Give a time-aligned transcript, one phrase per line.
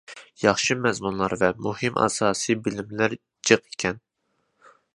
[0.43, 3.17] ياخشى مەزمۇنلار ۋە مۇھىم ئاساسىي بىلىملەر
[3.51, 4.01] جىق ئىكەن.